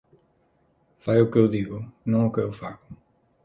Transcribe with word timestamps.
Fai 1.03 1.19
o 1.21 1.29
que 1.31 1.37
eu 1.41 1.47
digo, 1.55 1.77
non 2.09 2.21
o 2.27 2.33
que 2.33 2.41
eu 2.45 2.51
fago. 2.61 2.85